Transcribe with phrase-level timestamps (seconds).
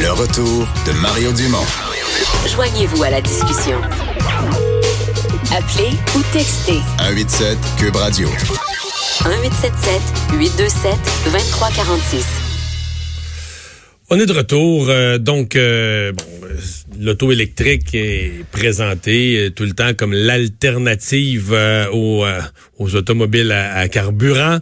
[0.00, 1.64] Le retour de Mario Dumont.
[2.52, 3.80] Joignez-vous à la discussion.
[5.56, 8.28] Appelez ou textez 187 Cube Radio.
[8.28, 10.00] 1877
[10.38, 10.92] 827
[11.32, 12.26] 2346.
[14.10, 14.86] On est de retour.
[14.88, 16.56] euh, donc, euh, bon, euh,
[17.00, 22.40] l'auto électrique est présentée euh, tout le temps comme l'alternative euh, aux, euh,
[22.78, 24.58] aux automobiles à, à carburant.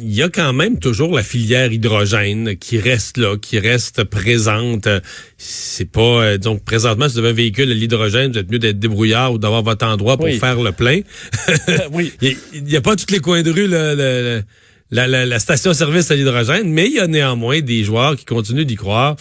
[0.00, 4.88] Il y a quand même toujours la filière hydrogène qui reste là, qui reste présente.
[5.36, 8.58] C'est pas euh, donc présentement si vous avez un véhicule à l'hydrogène, vous êtes mieux
[8.58, 10.38] d'être débrouillard ou d'avoir votre endroit pour Oui.
[10.38, 11.00] faire le plein.
[11.92, 12.12] oui.
[12.54, 14.42] Il n'y a, pas tous les coins de rue le- le- le-
[14.90, 18.64] la, la- la station-service à l'hydrogène, mais il y a néanmoins des joueurs qui continuent
[18.64, 19.16] d'y croire.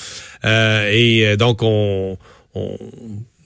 [0.46, 2.18] Euh, et euh, donc, on,
[2.56, 2.78] on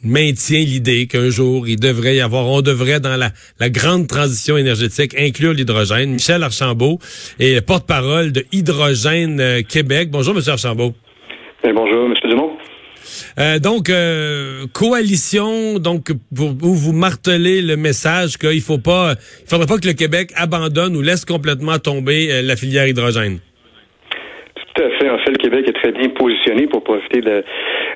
[0.03, 4.57] maintient l'idée qu'un jour, il devrait y avoir, on devrait, dans la, la grande transition
[4.57, 6.11] énergétique, inclure l'hydrogène.
[6.11, 6.99] Michel Archambault
[7.39, 10.09] est le porte-parole de Hydrogène euh, Québec.
[10.11, 10.93] Bonjour, Monsieur Archambault.
[11.63, 12.13] Eh, bonjour, M.
[12.29, 12.51] Dumont.
[13.39, 19.49] Euh, donc, euh, coalition, donc pour, où vous martelez le message qu'il faut pas, il
[19.49, 23.39] faudrait pas que le Québec abandonne ou laisse complètement tomber euh, la filière hydrogène.
[24.55, 25.09] Tout à fait.
[25.09, 27.43] En fait, le Québec est très bien positionné pour profiter de,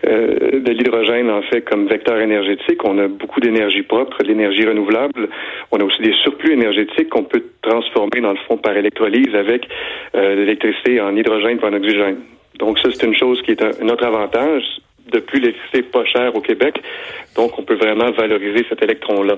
[0.06, 2.84] euh, de l'hydrogène, en fait, comme vecteur énergétique.
[2.84, 5.30] On a beaucoup d'énergie propre, de l'énergie renouvelable.
[5.72, 9.68] On a aussi des surplus énergétiques qu'on peut transformer, dans le fond, par électrolyse avec
[10.16, 12.18] euh, l'électricité en hydrogène et en oxygène.
[12.60, 14.64] Donc, ça, c'est une chose qui est un, un autre avantage.
[15.12, 16.76] De plus, l'électricité est pas chère au Québec.
[17.36, 19.38] Donc, on peut vraiment valoriser cet électron-là.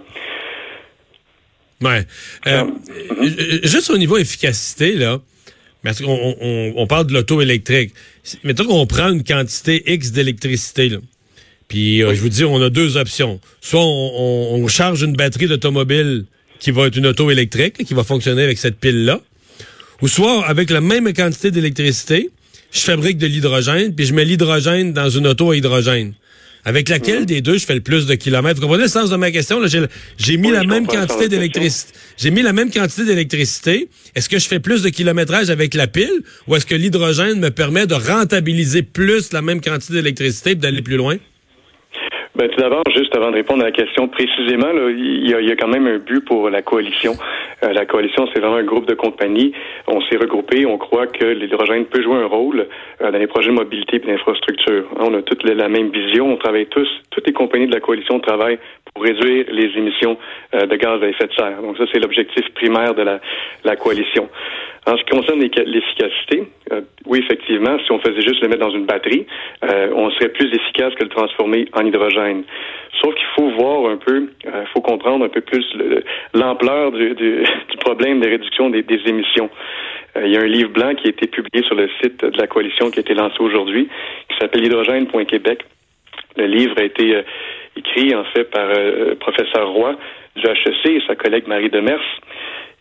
[1.82, 2.02] Ouais.
[2.48, 2.64] Euh,
[3.12, 5.18] euh, Juste au niveau efficacité, là,
[5.84, 7.92] parce qu'on on, on parle de l'auto électrique.
[8.44, 10.98] Mettons qu'on prend une quantité X d'électricité, là.
[11.68, 13.40] Puis euh, je vous dis, on a deux options.
[13.62, 16.26] Soit on, on- on charge une batterie d'automobile
[16.60, 19.22] qui va être une auto électrique, là, qui va fonctionner avec cette pile-là.
[20.02, 22.30] Ou soit avec la même quantité d'électricité,
[22.72, 26.14] je fabrique de l'hydrogène, puis je mets l'hydrogène dans une auto à hydrogène.
[26.66, 28.60] Avec laquelle des deux je fais le plus de kilomètres?
[28.60, 29.60] Vous comprenez le sens de ma question?
[30.18, 31.94] J'ai mis Oui, la même quantité d'électricité.
[32.18, 33.88] J'ai mis la même quantité d'électricité.
[34.16, 37.52] Est-ce que je fais plus de kilométrage avec la pile ou est-ce que l'hydrogène me
[37.52, 41.18] permet de rentabiliser plus la même quantité d'électricité et d'aller plus loin?
[42.38, 45.42] Ben, tout d'abord, juste avant de répondre à la question précisément, là, il, y a,
[45.42, 47.14] il y a quand même un but pour la coalition.
[47.64, 49.54] Euh, la coalition, c'est vraiment un groupe de compagnies.
[49.88, 50.68] On s'est regroupés.
[50.68, 52.68] On croit que l'hydrogène peut jouer un rôle
[53.02, 54.86] euh, dans les projets de mobilité et d'infrastructure.
[55.00, 56.32] On a toutes la, la même vision.
[56.32, 58.60] On travaille tous, toutes les compagnies de la coalition travaillent
[59.02, 60.18] réduire les émissions
[60.54, 61.62] euh, de gaz à effet de serre.
[61.62, 64.30] Donc ça, c'est l'objectif primaire de la, coalition.
[64.86, 68.72] En ce qui concerne l'efficacité, euh, oui, effectivement, si on faisait juste le mettre dans
[68.72, 69.26] une batterie,
[69.64, 72.44] euh, on serait plus efficace que le transformer en hydrogène.
[73.02, 76.04] Sauf qu'il faut voir un peu, il faut comprendre un peu plus le-
[76.34, 77.44] l'ampleur du,
[77.80, 79.50] problème de réduction des, des émissions.
[80.16, 82.48] Il y a un livre blanc qui a été publié sur le site de la
[82.48, 83.88] coalition qui a été lancé aujourd'hui,
[84.30, 85.64] qui s'appelle hydrogène.québec.
[86.38, 87.24] Le livre a été
[87.78, 89.96] écrit en fait par euh, professeur Roy
[90.36, 92.04] du HEC et sa collègue Marie Demers.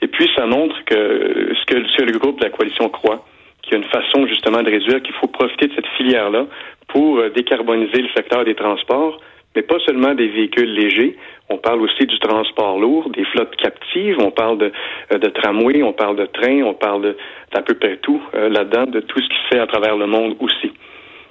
[0.03, 3.25] Et puis ça montre que euh, ce que, le groupe de la coalition croit,
[3.63, 6.47] qu'il y a une façon justement de réduire, qu'il faut profiter de cette filière-là
[6.89, 9.21] pour euh, décarboniser le secteur des transports,
[9.55, 11.17] mais pas seulement des véhicules légers.
[11.49, 14.73] On parle aussi du transport lourd, des flottes captives, on parle de,
[15.13, 17.17] euh, de tramway, on parle de train, on parle
[17.53, 20.07] d'à peu près tout euh, là-dedans, de tout ce qui se fait à travers le
[20.07, 20.73] monde aussi.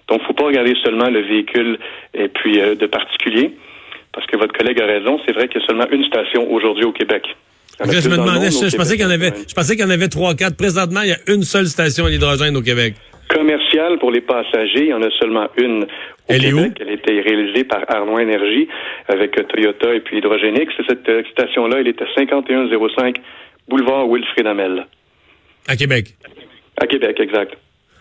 [0.08, 1.78] Donc, faut pas regarder seulement le véhicule
[2.14, 3.52] et puis euh, de particulier,
[4.14, 5.20] parce que votre collègue a raison.
[5.26, 7.24] C'est vrai qu'il y a seulement une station aujourd'hui au Québec.
[7.80, 9.92] Je me demandais, je, je pensais qu'il y en avait, je pensais qu'il y en
[9.92, 10.56] avait trois, quatre.
[10.56, 12.94] Présentement, il y a une seule station à l'hydrogène au Québec.
[13.28, 15.88] Commercial pour les passagers, il y en a seulement une au
[16.28, 16.72] Elle est Québec.
[16.80, 16.82] où?
[16.84, 18.68] Elle a été réalisée par Arnois Énergie
[19.08, 20.72] avec euh, Toyota et puis Hydrogénix.
[20.88, 23.18] Cette euh, station-là, elle est à 5105
[23.68, 24.86] boulevard Wilfrid Amel.
[25.68, 26.10] À Québec.
[26.82, 27.56] À Québec, exact.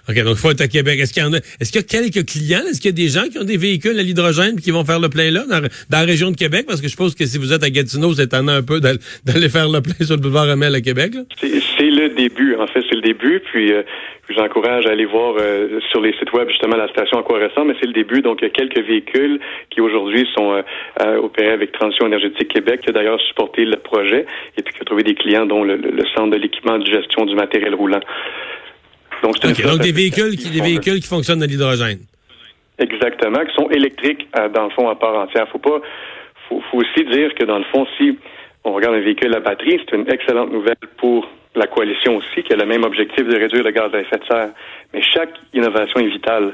[0.09, 1.01] OK, donc il faut être à Québec.
[1.01, 2.61] Est-ce qu'il y en a, est-ce qu'il y a quelques clients?
[2.69, 5.01] Est-ce qu'il y a des gens qui ont des véhicules à l'hydrogène qui vont faire
[5.01, 5.61] le plein là, dans,
[5.91, 6.67] la région de Québec?
[6.67, 9.49] Parce que je suppose que si vous êtes à Gatineau, c'est étonnant un peu d'aller
[9.49, 11.13] faire le plein sur le boulevard Amel à Québec.
[11.41, 13.41] C'est le début, en fait, c'est le début.
[13.51, 13.83] Puis, euh,
[14.29, 17.23] je vous encourage à aller voir euh, sur les sites web justement la station à
[17.23, 18.21] quoi ressemble, mais c'est le début.
[18.21, 19.41] Donc, il y a quelques véhicules
[19.71, 24.27] qui aujourd'hui sont euh, opérés avec Transition énergétique Québec, qui a d'ailleurs supporté le projet
[24.59, 27.25] et puis qui a trouvé des clients, dont le- le centre de l'équipement de gestion
[27.25, 28.01] du matériel roulant.
[29.23, 32.01] Donc, c'est une OK, flotte donc des véhicules qui, des véhicules qui fonctionnent à l'hydrogène.
[32.79, 35.49] Exactement, qui sont électriques euh, dans le fond à part entière.
[35.49, 35.81] Faut pas,
[36.49, 38.19] faut, faut aussi dire que dans le fond, si
[38.65, 42.53] on regarde un véhicule à batterie, c'est une excellente nouvelle pour la coalition aussi, qui
[42.53, 44.51] a le même objectif de réduire le gaz à effet de serre.
[44.93, 46.53] Mais chaque innovation est vitale.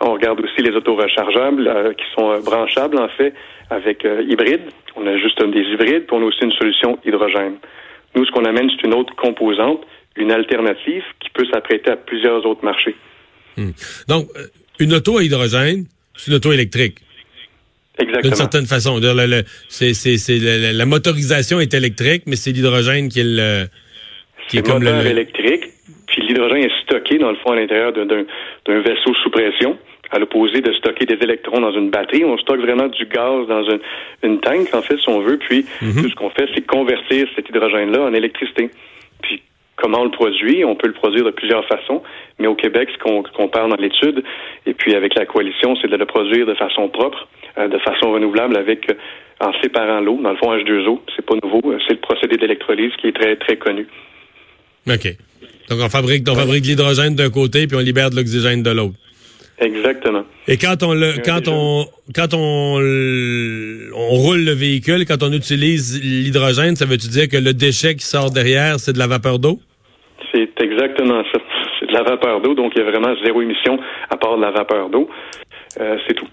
[0.00, 3.34] On regarde aussi les autos rechargeables euh, qui sont euh, branchables en fait
[3.70, 4.70] avec euh, hybrides.
[4.94, 7.56] On a juste des hybrides, puis on a aussi une solution hydrogène.
[8.14, 9.80] Nous, ce qu'on amène, c'est une autre composante,
[10.16, 12.96] une alternative qui peut s'apprêter à plusieurs autres marchés.
[13.56, 13.70] Hmm.
[14.08, 14.46] Donc, euh,
[14.78, 15.86] une auto à hydrogène,
[16.16, 16.98] c'est une auto électrique.
[17.98, 18.22] Exactement.
[18.22, 19.00] D'une certaine façon.
[19.68, 20.38] c'est, c'est,
[20.72, 23.66] la, motorisation est électrique, mais c'est l'hydrogène qui est le...
[24.48, 25.64] Qui est, comme le électrique,
[26.06, 29.76] puis l'hydrogène est stocké, dans le fond, à l'intérieur d'un vaisseau sous pression
[30.10, 32.24] à l'opposé de stocker des électrons dans une batterie.
[32.24, 33.80] On stocke vraiment du gaz dans une,
[34.22, 35.38] une tank, en fait, si on veut.
[35.38, 36.02] Puis, mhm.
[36.02, 38.70] tout ce qu'on fait, c'est convertir cet hydrogène-là en électricité.
[39.22, 39.42] Puis,
[39.76, 40.64] comment on le produit?
[40.64, 42.02] On peut le produire de plusieurs façons.
[42.38, 44.22] Mais au Québec, ce qu'on parle dans l'étude,
[44.66, 47.28] et puis avec la coalition, c'est de le produire de façon propre,
[47.58, 48.94] euh, de façon renouvelable, avec euh,
[49.40, 50.18] en séparant l'eau.
[50.22, 51.60] Dans le fond, H2O, c'est pas nouveau.
[51.66, 53.86] Euh, c'est le procédé d'électrolyse qui est très, très connu.
[54.88, 55.06] OK.
[55.68, 58.94] Donc, on fabrique, on fabrique l'hydrogène d'un côté, puis on libère de l'oxygène de l'autre.
[59.58, 60.24] Exactement.
[60.48, 62.76] Et quand on le, quand on, quand on,
[63.94, 68.04] on roule le véhicule, quand on utilise l'hydrogène, ça veut-tu dire que le déchet qui
[68.04, 69.58] sort derrière, c'est de la vapeur d'eau?
[70.32, 71.40] C'est exactement ça.
[71.80, 73.78] C'est de la vapeur d'eau, donc il y a vraiment zéro émission
[74.10, 75.08] à part de la vapeur d'eau.
[75.80, 76.28] Euh, c'est tout.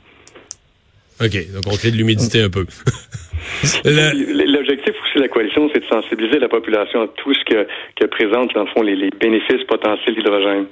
[1.21, 2.65] OK, donc on crée de l'humidité un peu.
[3.85, 8.05] L'objectif aussi de la coalition, c'est de sensibiliser la population à tout ce que, que
[8.05, 10.65] présente, dans le fond, les, les bénéfices potentiels d'hydrogène.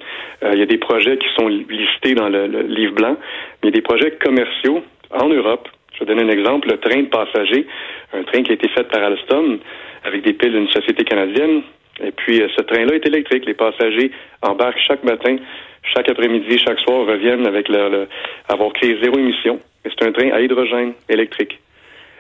[0.44, 3.18] Euh, il y a des projets qui sont listés dans le, livre blanc,
[3.62, 5.68] mais il y a des projets commerciaux en Europe.
[5.94, 7.68] Je vais donner un exemple, le train de passagers,
[8.14, 9.60] un train qui a été fait par Alstom
[10.04, 11.62] avec des piles d'une société canadienne.
[12.04, 13.46] Et puis, euh, ce train-là est électrique.
[13.46, 14.12] Les passagers
[14.42, 15.38] embarquent chaque matin,
[15.94, 18.08] chaque après-midi, chaque soir, reviennent avec leur,
[18.48, 19.60] avoir créé zéro émission.
[19.84, 21.60] C'est un train à hydrogène électrique.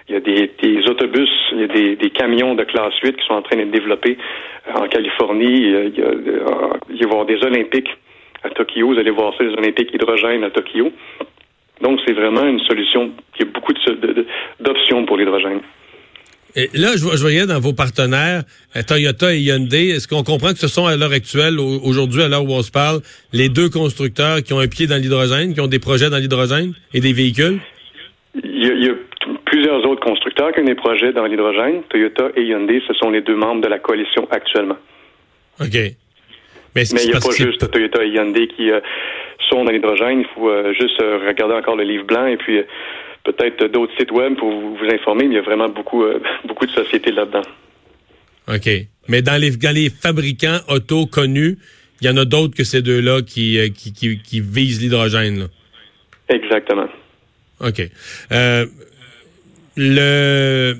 [0.09, 3.33] Il y a des, autobus, il y a des, camions de classe 8 qui sont
[3.33, 4.17] en train d'être développés
[4.67, 5.61] euh, en Californie.
[5.61, 6.11] Il, y a,
[6.89, 7.89] il y avoir des Olympiques
[8.43, 8.87] à Tokyo.
[8.87, 10.91] Vous allez voir ça, les Olympiques hydrogène à Tokyo.
[11.81, 13.73] Donc, c'est vraiment une solution qui a beaucoup
[14.59, 15.61] d'options pour l'hydrogène.
[16.55, 18.43] Et là, je, voyais dans vos partenaires,
[18.75, 22.27] euh, Toyota et Hyundai, est-ce qu'on comprend que ce sont à l'heure actuelle, aujourd'hui, à
[22.27, 22.99] l'heure où on se parle,
[23.31, 26.73] les deux constructeurs qui ont un pied dans l'hydrogène, qui ont des projets dans l'hydrogène
[26.93, 27.59] et des véhicules?
[28.43, 28.93] Il y, a,
[29.45, 31.83] plusieurs autres constructeurs qui ont des projets dans l'hydrogène.
[31.89, 34.77] Toyota et Hyundai, ce sont les deux membres de la coalition actuellement.
[35.59, 35.77] OK.
[36.75, 38.79] Mais, il n'y a pas juste Toyota et Hyundai qui euh,
[39.49, 40.21] sont dans l'hydrogène.
[40.21, 42.61] Il faut euh, juste regarder encore le livre blanc et puis
[43.23, 46.65] peut-être d'autres sites web pour vous, informer, mais il y a vraiment beaucoup, euh, beaucoup
[46.65, 47.43] de sociétés là-dedans.
[48.47, 48.69] OK.
[49.07, 51.57] Mais dans les, dans les fabricants auto connus,
[52.01, 55.47] il y en a d'autres que ces deux-là qui, euh, qui, qui, visent l'hydrogène.
[56.29, 56.87] Exactement.
[57.59, 57.81] OK.
[58.31, 58.65] Euh,
[59.77, 60.75] le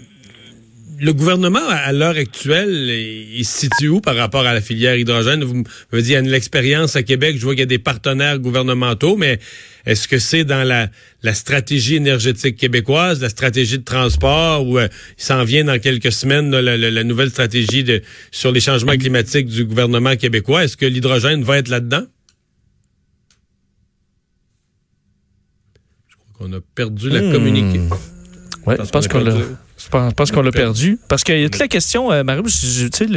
[1.02, 5.44] le gouvernement, à l'heure actuelle, il se situe où par rapport à la filière hydrogène?
[5.44, 5.64] Vous me
[6.02, 9.18] dites, il y a l'expérience à Québec, je vois qu'il y a des partenaires gouvernementaux,
[9.18, 9.40] mais
[9.88, 10.90] est-ce que c'est dans la,
[11.34, 14.88] stratégie énergétique québécoise, la stratégie de transport, ou euh,
[15.18, 19.66] il s'en vient dans quelques semaines la, nouvelle stratégie de, sur les changements climatiques du
[19.66, 20.66] gouvernement québécois?
[20.66, 22.04] Est-ce que l'hydrogène va être là-dedans?
[26.10, 27.90] Je crois qu'on a perdu la communication.
[28.66, 29.34] Oui, je pense qu'on l'a.
[29.84, 31.00] Je pense, qu'on l'a perdu.
[31.08, 32.52] Parce qu'il y a toute la question, euh, Marie, tu
[32.94, 33.08] sais,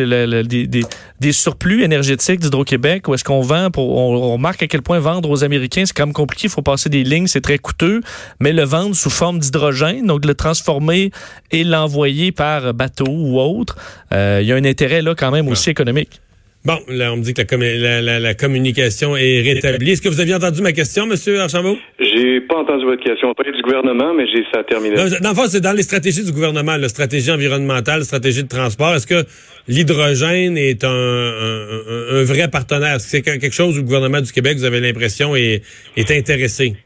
[1.21, 5.29] des, surplus énergétiques d'Hydro-Québec, où est-ce qu'on vend, pour, on, remarque à quel point vendre
[5.29, 8.01] aux Américains, c'est quand même compliqué, il faut passer des lignes, c'est très coûteux,
[8.41, 11.11] mais le vendre sous forme d'hydrogène, donc le transformer
[11.51, 13.77] et l'envoyer par bateau ou autre,
[14.13, 16.23] euh, il y a un intérêt là quand même aussi économique.
[16.67, 19.91] Bon, là, on me dit que la, communication est rétablie.
[19.91, 21.77] Est-ce que vous aviez entendu ma question, Monsieur Archambault?
[22.01, 23.29] J'ai pas entendu votre question.
[23.29, 24.97] On parlait du gouvernement, mais j'ai ça terminé.
[24.97, 28.95] Non, dans le c'est dans les stratégies du gouvernement, la stratégie environnementale, stratégie de transport.
[28.95, 29.29] Est-ce que
[29.69, 32.95] l'hydrogène est un, vrai partenaire?
[32.95, 35.61] Est-ce que c'est quelque chose où le gouvernement du Québec, vous avez l'impression, est,
[35.99, 36.77] est intéressé?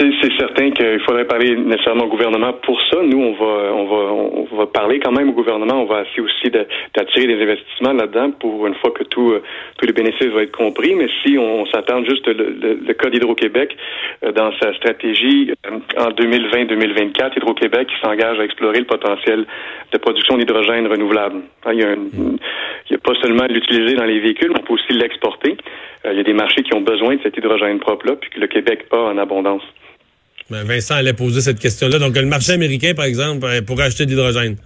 [0.00, 3.02] C'est certain qu'il faudrait parler nécessairement au gouvernement pour ça.
[3.02, 5.82] Nous, on va, on va, on va parler quand même au gouvernement.
[5.82, 9.42] On va essayer aussi d'attirer des investissements là-dedans pour une fois que tout, euh,
[9.76, 10.94] tous les bénéfices vont être compris.
[10.94, 13.76] Mais si on, s'attend juste le, le, cas d'Hydro-Québec
[14.24, 19.44] euh, dans sa stratégie euh, en 2020-2024, Hydro-Québec s'engage à explorer le potentiel
[19.92, 21.42] de production d'hydrogène renouvelable.
[21.66, 24.64] Hein, il y a, il y a pas seulement l'utiliser dans les véhicules, mais on
[24.64, 25.58] peut aussi l'exporter.
[26.06, 28.46] il y a des marchés qui ont besoin de cet hydrogène propre-là, puis que le
[28.46, 29.62] Québec a en abondance.
[30.50, 32.00] Ben, Vincent allait poser cette question-là.
[32.00, 34.56] Donc, le marché américain, par exemple, euh, pourrait acheter de l'hydrogène.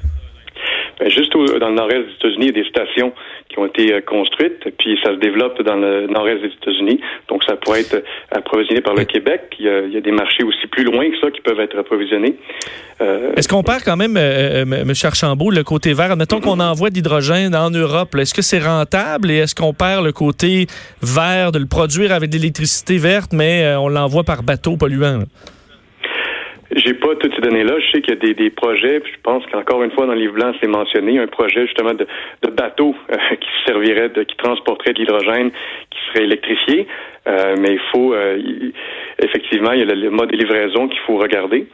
[0.99, 3.13] Ben, juste dans le nord-est des États-Unis, il y a des stations
[3.51, 7.01] qui ont été euh, construites, puis ça se développe dans le nord-est des États-Unis.
[7.29, 8.03] Donc, ça pourrait être
[8.35, 9.43] approvisionné par le Québec.
[9.59, 11.61] Il y, a, il y, a, des marchés aussi plus loin que ça qui peuvent
[11.61, 12.37] être approvisionnés.
[13.03, 14.93] Euh, est-ce qu'on perd quand même, M.
[15.03, 16.13] Archambault, le côté vert?
[16.13, 18.15] Admettons qu'on envoie de l'hydrogène en Europe.
[18.15, 20.67] Est-ce que c'est rentable et est-ce qu'on perd le côté
[21.03, 25.25] vert de le produire avec de l'électricité verte, mais on l'envoie par bateau polluant?
[26.77, 27.79] J'ai pas toutes ces données-là.
[27.79, 29.01] Je sais qu'il y a des, des projets.
[29.05, 32.07] je pense qu'encore une fois, dans le livre blanc, c'est mentionné un projet justement de,
[32.43, 35.51] de bateau euh, qui servirait, de, qui transporterait de l'hydrogène,
[35.91, 36.89] qui serait électrifié.
[37.29, 38.39] Euh, mais il faut euh,
[39.23, 41.67] effectivement, il y a le, mode de livraison qu'il faut regarder.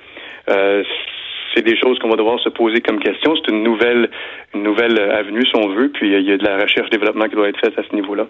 [0.47, 3.35] c'est des choses qu'on va devoir se poser comme question.
[3.37, 4.11] C'est une nouvelle,
[4.54, 5.88] une nouvelle avenue, si on veut.
[5.88, 8.26] Puis il y a de la recherche-développement qui doit être faite à ce niveau-là.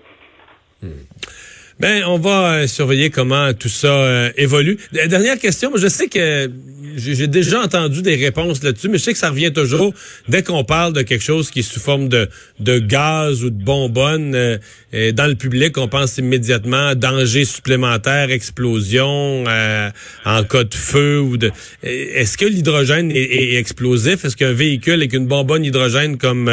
[0.83, 1.03] Hmm.
[1.81, 4.77] Ben, on va euh, surveiller comment tout ça euh, évolue.
[4.93, 6.51] Dernière question, je sais que
[6.95, 9.95] j'ai déjà entendu des réponses là-dessus, mais je sais que ça revient toujours
[10.29, 13.65] dès qu'on parle de quelque chose qui est sous forme de, de gaz ou de
[13.65, 14.59] bonbonne euh,
[15.13, 21.39] dans le public, on pense immédiatement à danger supplémentaire, explosion en cas de feu ou
[21.39, 21.51] de.
[21.83, 24.27] Est-ce que l'hydrogène est, explosif?
[24.27, 26.51] Est-ce qu'un véhicule avec une bonbonne hydrogène comme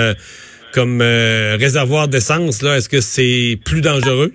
[0.72, 4.31] comme réservoir d'essence là, est-ce que c'est plus dangereux?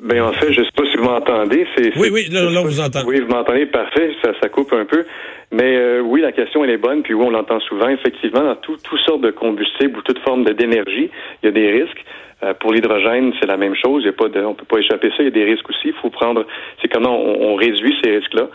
[0.00, 1.66] Ben en fait, je sais pas si vous m'entendez.
[1.76, 3.04] C'est, oui, oui, là, là, vous entendez.
[3.06, 4.12] Oui, vous m'entendez, parfait.
[4.22, 5.04] Ça, ça coupe un peu.
[5.50, 7.02] Mais euh, oui, la question elle est bonne.
[7.02, 7.88] Puis oui, on l'entend souvent.
[7.88, 11.10] Effectivement, dans toutes sortes de combustibles ou toute forme d'énergie,
[11.42, 12.04] il y a des risques.
[12.44, 14.02] Euh, pour l'hydrogène, c'est la même chose.
[14.04, 15.16] Il y a pas de, on peut pas échapper ça.
[15.20, 15.88] Il y a des risques aussi.
[15.88, 16.46] Il faut prendre.
[16.80, 18.48] C'est comment on, réduit ces risques-là.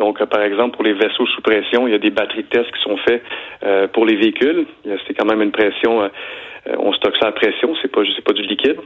[0.00, 2.48] Donc, euh, par exemple, pour les vaisseaux sous pression, il y a des batteries de
[2.48, 3.22] tests qui sont faits
[3.92, 4.66] pour les véhicules.
[5.06, 6.10] C'est quand même une pression.
[6.66, 7.74] on stocke ça à pression.
[7.80, 8.80] C'est pas, pas du liquide.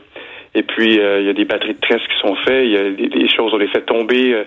[0.54, 2.64] Et puis, euh, il y a des batteries de tresse qui sont faites.
[2.64, 4.44] Il y a des, choses, on les fait tomber euh,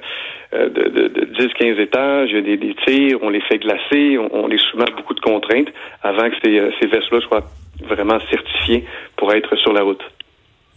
[0.54, 2.30] euh, de, de, 10-15 étages.
[2.32, 4.18] Il y a des, tirs, on les fait glacer.
[4.18, 5.68] On, les soumet à beaucoup de contraintes
[6.02, 7.44] avant que ces, ces vaisseaux-là soient
[7.84, 8.86] vraiment certifiés
[9.18, 10.04] pour être sur la route.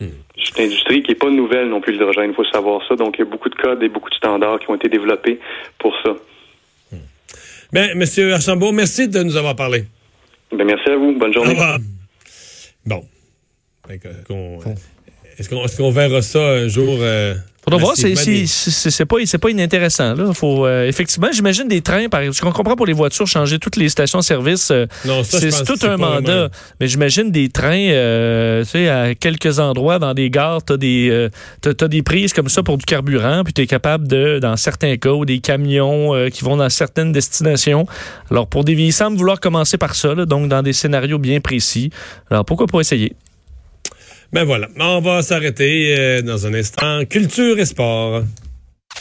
[0.01, 2.31] C'est une industrie qui n'est pas nouvelle non plus, l'hydrogène.
[2.31, 2.97] Il faut savoir ça.
[2.97, 5.39] Donc, il y a beaucoup de codes et beaucoup de standards qui ont été développés
[5.79, 6.11] pour ça.
[6.91, 6.97] Hmm.
[7.73, 9.85] Bien, Monsieur Archambault, merci de nous avoir parlé.
[10.53, 11.17] Bien, merci à vous.
[11.19, 11.57] Bonne journée.
[12.87, 13.05] Bon.
[15.39, 16.97] Est-ce qu'on verra ça un jour?
[17.01, 20.15] Euh, Faudra voir, c'est pas, pas inintéressant.
[20.15, 20.33] Là.
[20.33, 23.77] Faut, euh, effectivement, j'imagine des trains, par exemple, je comprends pour les voitures, changer toutes
[23.77, 24.87] les stations-service, euh,
[25.25, 26.49] c'est tout un mandat.
[26.81, 30.77] Mais j'imagine des trains, euh, tu sais, à quelques endroits dans des gares, tu as,
[30.79, 31.29] des,
[31.67, 34.97] as, des prises comme ça pour du carburant, puis tu es capable de, dans certains
[34.97, 37.87] cas, ou des camions qui vont dans certaines destinations.
[38.31, 41.91] Alors, pour des vieilles semble vouloir commencer par ça, donc dans des scénarios bien précis.
[42.31, 43.15] Alors, pourquoi pas essayer?
[44.33, 47.05] Ben voilà, on va s'arrêter euh, dans un instant.
[47.05, 48.23] Culture et sport.